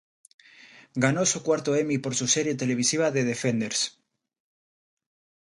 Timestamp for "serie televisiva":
2.27-3.11